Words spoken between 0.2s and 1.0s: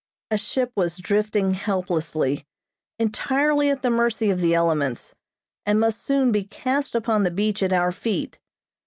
A ship was